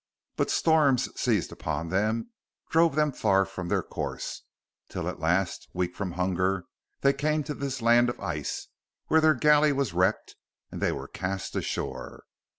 But 0.35 0.49
storms 0.49 1.09
seized 1.15 1.51
upon 1.51 1.89
them, 1.89 2.31
drove 2.71 2.95
them 2.95 3.11
far 3.11 3.45
from 3.45 3.67
their 3.67 3.83
course, 3.83 4.41
till 4.89 5.07
at 5.07 5.19
last, 5.19 5.69
weak 5.73 5.95
from 5.95 6.13
hunger, 6.13 6.65
they 7.01 7.13
came 7.13 7.43
to 7.43 7.53
this 7.53 7.83
land 7.83 8.09
of 8.09 8.19
ice, 8.19 8.69
where 9.09 9.21
their 9.21 9.35
galley 9.35 9.71
was 9.71 9.93
wrecked 9.93 10.37
and 10.71 10.81
they 10.81 10.91
were 10.91 11.07
cast 11.07 11.55
ashore. 11.55 12.23